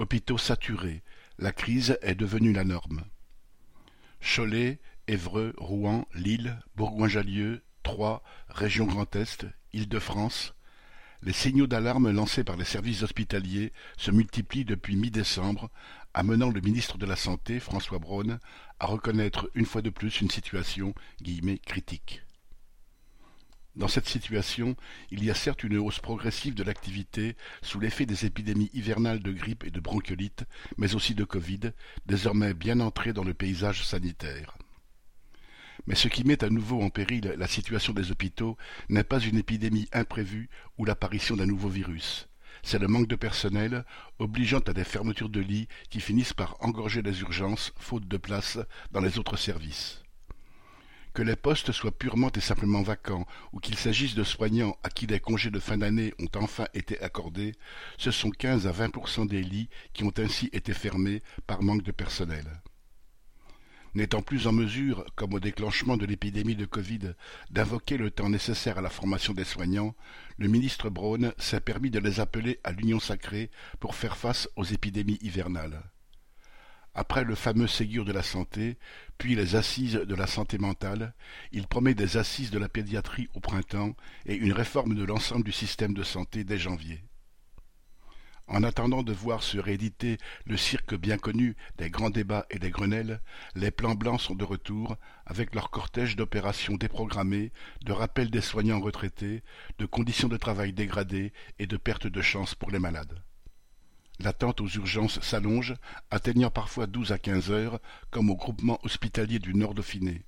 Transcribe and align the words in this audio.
Hôpitaux 0.00 0.38
saturés, 0.38 1.02
la 1.38 1.52
crise 1.52 1.98
est 2.00 2.14
devenue 2.14 2.54
la 2.54 2.64
norme. 2.64 3.04
Cholet, 4.22 4.80
Évreux, 5.08 5.52
Rouen, 5.58 6.06
Lille, 6.14 6.58
Bourgoin-Jallieu, 6.74 7.62
Troyes, 7.82 8.22
région 8.48 8.86
Grand 8.86 9.14
Est, 9.14 9.44
Île-de-France, 9.74 10.54
les 11.20 11.34
signaux 11.34 11.66
d'alarme 11.66 12.10
lancés 12.10 12.44
par 12.44 12.56
les 12.56 12.64
services 12.64 13.02
hospitaliers 13.02 13.74
se 13.98 14.10
multiplient 14.10 14.64
depuis 14.64 14.96
mi-décembre, 14.96 15.68
amenant 16.14 16.48
le 16.48 16.62
ministre 16.62 16.96
de 16.96 17.04
la 17.04 17.16
Santé, 17.16 17.60
François 17.60 17.98
Braun, 17.98 18.38
à 18.78 18.86
reconnaître 18.86 19.50
une 19.54 19.66
fois 19.66 19.82
de 19.82 19.90
plus 19.90 20.22
une 20.22 20.30
situation 20.30 20.94
«critique». 21.66 22.22
Dans 23.76 23.88
cette 23.88 24.08
situation, 24.08 24.74
il 25.12 25.22
y 25.22 25.30
a 25.30 25.34
certes 25.34 25.62
une 25.62 25.78
hausse 25.78 26.00
progressive 26.00 26.54
de 26.54 26.64
l'activité 26.64 27.36
sous 27.62 27.78
l'effet 27.78 28.04
des 28.04 28.26
épidémies 28.26 28.70
hivernales 28.74 29.22
de 29.22 29.30
grippe 29.30 29.64
et 29.64 29.70
de 29.70 29.78
bronchiolite, 29.78 30.44
mais 30.76 30.96
aussi 30.96 31.14
de 31.14 31.24
Covid, 31.24 31.72
désormais 32.04 32.52
bien 32.52 32.80
entrées 32.80 33.12
dans 33.12 33.22
le 33.22 33.32
paysage 33.32 33.86
sanitaire. 33.86 34.58
Mais 35.86 35.94
ce 35.94 36.08
qui 36.08 36.24
met 36.24 36.42
à 36.42 36.50
nouveau 36.50 36.82
en 36.82 36.90
péril 36.90 37.34
la 37.38 37.46
situation 37.46 37.92
des 37.92 38.10
hôpitaux 38.10 38.56
n'est 38.88 39.04
pas 39.04 39.20
une 39.20 39.38
épidémie 39.38 39.88
imprévue 39.92 40.50
ou 40.76 40.84
l'apparition 40.84 41.36
d'un 41.36 41.46
nouveau 41.46 41.68
virus. 41.68 42.28
C'est 42.62 42.80
le 42.80 42.88
manque 42.88 43.08
de 43.08 43.16
personnel, 43.16 43.84
obligeant 44.18 44.60
à 44.66 44.72
des 44.72 44.84
fermetures 44.84 45.30
de 45.30 45.40
lits 45.40 45.68
qui 45.88 46.00
finissent 46.00 46.34
par 46.34 46.56
engorger 46.60 47.02
les 47.02 47.20
urgences, 47.20 47.72
faute 47.78 48.06
de 48.08 48.16
place, 48.16 48.58
dans 48.90 49.00
les 49.00 49.18
autres 49.18 49.36
services. 49.36 50.02
Que 51.12 51.22
les 51.22 51.36
postes 51.36 51.72
soient 51.72 51.96
purement 51.96 52.30
et 52.30 52.40
simplement 52.40 52.82
vacants 52.82 53.26
ou 53.52 53.58
qu'il 53.58 53.76
s'agisse 53.76 54.14
de 54.14 54.22
soignants 54.22 54.76
à 54.84 54.90
qui 54.90 55.06
des 55.06 55.18
congés 55.18 55.50
de 55.50 55.58
fin 55.58 55.78
d'année 55.78 56.14
ont 56.20 56.38
enfin 56.38 56.66
été 56.72 57.00
accordés, 57.00 57.54
ce 57.98 58.10
sont 58.10 58.30
15 58.30 58.66
à 58.66 58.72
20% 58.72 59.26
des 59.26 59.42
lits 59.42 59.68
qui 59.92 60.04
ont 60.04 60.12
ainsi 60.18 60.48
été 60.52 60.72
fermés 60.72 61.22
par 61.46 61.62
manque 61.62 61.82
de 61.82 61.92
personnel. 61.92 62.62
N'étant 63.94 64.22
plus 64.22 64.46
en 64.46 64.52
mesure, 64.52 65.04
comme 65.16 65.34
au 65.34 65.40
déclenchement 65.40 65.96
de 65.96 66.06
l'épidémie 66.06 66.54
de 66.54 66.64
Covid, 66.64 67.14
d'invoquer 67.50 67.96
le 67.96 68.12
temps 68.12 68.28
nécessaire 68.28 68.78
à 68.78 68.82
la 68.82 68.88
formation 68.88 69.34
des 69.34 69.44
soignants, 69.44 69.96
le 70.38 70.46
ministre 70.46 70.90
Braun 70.90 71.32
s'est 71.38 71.60
permis 71.60 71.90
de 71.90 71.98
les 71.98 72.20
appeler 72.20 72.60
à 72.62 72.70
l'union 72.70 73.00
sacrée 73.00 73.50
pour 73.80 73.96
faire 73.96 74.16
face 74.16 74.48
aux 74.54 74.64
épidémies 74.64 75.18
hivernales. 75.22 75.82
Après 76.94 77.24
le 77.24 77.34
fameux 77.34 77.66
Ségur 77.66 78.04
de 78.04 78.12
la 78.12 78.22
santé, 78.22 78.76
puis 79.20 79.34
les 79.34 79.54
assises 79.54 79.96
de 79.96 80.14
la 80.14 80.26
santé 80.26 80.56
mentale, 80.56 81.12
il 81.52 81.66
promet 81.66 81.92
des 81.92 82.16
assises 82.16 82.50
de 82.50 82.58
la 82.58 82.70
pédiatrie 82.70 83.28
au 83.34 83.40
printemps 83.40 83.94
et 84.24 84.34
une 84.34 84.54
réforme 84.54 84.94
de 84.94 85.04
l'ensemble 85.04 85.44
du 85.44 85.52
système 85.52 85.92
de 85.92 86.02
santé 86.02 86.42
dès 86.42 86.56
janvier. 86.56 87.04
En 88.46 88.62
attendant 88.62 89.02
de 89.02 89.12
voir 89.12 89.42
se 89.42 89.58
rééditer 89.58 90.16
le 90.46 90.56
cirque 90.56 90.94
bien 90.94 91.18
connu 91.18 91.54
des 91.76 91.90
grands 91.90 92.08
débats 92.08 92.46
et 92.48 92.58
des 92.58 92.70
Grenelles, 92.70 93.20
les 93.54 93.70
plans 93.70 93.94
blancs 93.94 94.22
sont 94.22 94.34
de 94.34 94.44
retour, 94.44 94.96
avec 95.26 95.54
leur 95.54 95.68
cortège 95.68 96.16
d'opérations 96.16 96.76
déprogrammées, 96.76 97.52
de 97.84 97.92
rappels 97.92 98.30
des 98.30 98.40
soignants 98.40 98.80
retraités, 98.80 99.42
de 99.78 99.84
conditions 99.84 100.28
de 100.28 100.38
travail 100.38 100.72
dégradées 100.72 101.34
et 101.58 101.66
de 101.66 101.76
perte 101.76 102.06
de 102.06 102.22
chance 102.22 102.54
pour 102.54 102.70
les 102.70 102.78
malades. 102.78 103.22
L'attente 104.22 104.60
aux 104.60 104.68
urgences 104.68 105.18
s'allonge, 105.22 105.74
atteignant 106.10 106.50
parfois 106.50 106.86
douze 106.86 107.10
à 107.10 107.18
quinze 107.18 107.50
heures, 107.50 107.80
comme 108.10 108.28
au 108.28 108.36
groupement 108.36 108.78
hospitalier 108.82 109.38
du 109.38 109.54
Nord 109.54 109.72
Dauphiné. 109.72 110.24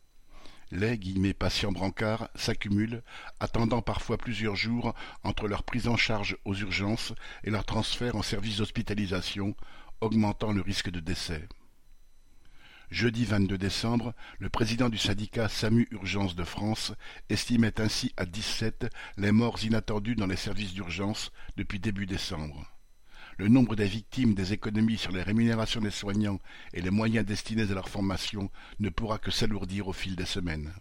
Les 0.71 1.35
«patients 1.39 1.73
brancards 1.73 2.31
s'accumulent, 2.35 3.03
attendant 3.39 3.83
parfois 3.83 4.17
plusieurs 4.17 4.57
jours 4.57 4.95
entre 5.25 5.47
leur 5.47 5.63
prise 5.63 5.89
en 5.89 5.99
charge 5.99 6.39
aux 6.47 6.55
urgences 6.55 7.13
et 7.45 7.51
leur 7.51 7.67
transfert 7.67 8.17
en 8.17 8.23
service 8.23 8.57
d'hospitalisation, 8.57 9.55
augmentant 10.01 10.53
le 10.53 10.63
risque 10.63 10.89
de 10.89 11.01
décès. 11.01 11.47
Jeudi 12.91 13.27
22 13.27 13.59
décembre, 13.59 14.15
le 14.39 14.49
président 14.49 14.89
du 14.89 14.97
syndicat 14.97 15.51
SAMU 15.51 15.87
Urgence 15.91 16.35
de 16.35 16.45
France 16.45 16.95
estimait 17.29 17.79
ainsi 17.79 18.15
à 18.17 18.25
dix-sept 18.25 18.87
les 19.19 19.33
morts 19.33 19.63
inattendues 19.63 20.17
dans 20.17 20.27
les 20.27 20.37
services 20.37 20.73
d'urgence 20.73 21.31
depuis 21.59 21.79
début 21.79 22.07
décembre 22.07 22.73
le 23.43 23.49
nombre 23.49 23.75
des 23.75 23.89
victimes 23.89 24.35
des 24.35 24.53
économies 24.53 24.97
sur 24.97 25.11
les 25.11 25.25
rémunérations 25.25 25.81
des 25.81 25.91
soignants 25.91 26.39
et 26.73 26.81
les 26.81 26.91
moyens 26.91 27.27
destinés 27.27 27.69
à 27.69 27.75
leur 27.75 27.89
formation 27.89 28.53
ne 28.79 28.89
pourra 28.89 29.19
que 29.19 29.33
s'alourdir 29.33 29.89
au 29.89 29.93
fil 29.93 30.15
des 30.15 30.27
semaines. 30.27 30.73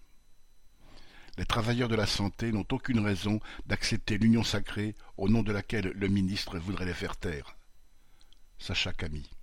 Les 1.40 1.46
travailleurs 1.46 1.90
de 1.90 1.96
la 1.96 2.06
santé 2.06 2.52
n'ont 2.52 2.68
aucune 2.72 3.00
raison 3.00 3.40
d'accepter 3.66 4.20
l'union 4.20 4.44
sacrée 4.44 4.94
au 5.18 5.28
nom 5.28 5.42
de 5.42 5.52
laquelle 5.52 5.92
le 5.96 6.08
ministre 6.08 6.60
voudrait 6.60 6.86
les 6.86 6.94
faire 6.94 7.18
taire. 7.18 7.58
Sacha 8.60 8.94
Camille 8.94 9.41